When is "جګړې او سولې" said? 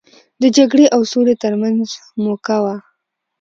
0.57-1.35